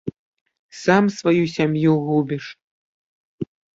[0.83, 2.45] Сам сваю сям'ю губіш.